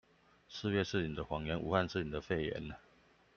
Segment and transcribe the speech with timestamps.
[0.47, 2.71] 四月是你的謊言，武漢是你的肺炎